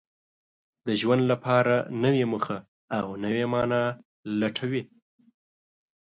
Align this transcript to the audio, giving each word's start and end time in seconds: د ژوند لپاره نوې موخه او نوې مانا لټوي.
د 0.85 0.87
ژوند 1.01 1.23
لپاره 1.31 1.75
نوې 2.03 2.23
موخه 2.31 2.57
او 2.97 3.05
نوې 3.23 3.45
مانا 3.53 3.83
لټوي. 4.39 4.83